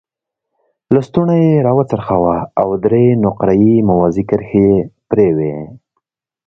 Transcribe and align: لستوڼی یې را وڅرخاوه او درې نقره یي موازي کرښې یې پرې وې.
لستوڼی 0.93 1.39
یې 1.47 1.63
را 1.65 1.71
وڅرخاوه 1.77 2.35
او 2.61 2.69
درې 2.85 3.03
نقره 3.23 3.53
یي 3.63 3.75
موازي 3.89 4.23
کرښې 4.29 4.63
یې 4.69 4.77
پرې 5.09 5.27
وې. 5.37 5.55